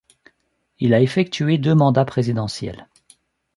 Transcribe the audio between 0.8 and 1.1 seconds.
a